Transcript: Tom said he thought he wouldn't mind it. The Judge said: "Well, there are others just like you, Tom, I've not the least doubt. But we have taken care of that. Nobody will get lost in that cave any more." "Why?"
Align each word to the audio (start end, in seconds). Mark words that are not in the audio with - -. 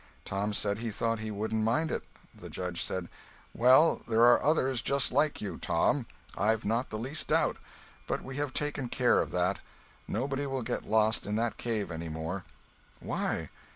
Tom 0.25 0.51
said 0.51 0.79
he 0.79 0.89
thought 0.89 1.19
he 1.19 1.29
wouldn't 1.29 1.63
mind 1.63 1.91
it. 1.91 2.03
The 2.33 2.49
Judge 2.49 2.81
said: 2.83 3.07
"Well, 3.53 3.97
there 4.07 4.23
are 4.23 4.41
others 4.43 4.81
just 4.81 5.11
like 5.11 5.41
you, 5.41 5.59
Tom, 5.59 6.07
I've 6.35 6.65
not 6.65 6.89
the 6.89 6.97
least 6.97 7.27
doubt. 7.27 7.57
But 8.07 8.23
we 8.23 8.37
have 8.37 8.51
taken 8.51 8.89
care 8.89 9.21
of 9.21 9.29
that. 9.29 9.59
Nobody 10.07 10.47
will 10.47 10.63
get 10.63 10.87
lost 10.89 11.27
in 11.27 11.35
that 11.35 11.57
cave 11.57 11.91
any 11.91 12.09
more." 12.09 12.45
"Why?" 12.99 13.49